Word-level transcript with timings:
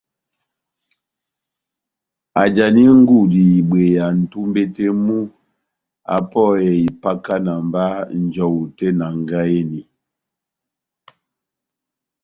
ajani 2.43 2.83
ngudi 2.99 3.41
ibweya 3.59 4.05
nʼtumbe 4.19 4.61
tɛh 4.75 4.91
mu 5.05 5.17
apɔhe 6.15 6.69
ipakana 6.87 7.53
mba 7.67 7.85
njɔwu 8.21 8.61
tɛh 8.77 8.91
enangahi 8.93 9.57
eni. 9.61 9.81